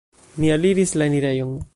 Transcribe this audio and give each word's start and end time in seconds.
Mi 0.43 0.49
aliris 0.55 0.93
la 1.01 1.07
enirejon. 1.13 1.53